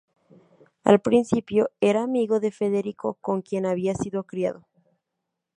Al 0.83 0.99
principio, 0.99 1.69
era 1.79 2.01
amigo 2.01 2.39
de 2.39 2.49
Federico, 2.51 3.19
con 3.21 3.43
quien 3.43 3.67
había 3.67 3.93
sido 3.93 4.23
criado. 4.23 4.65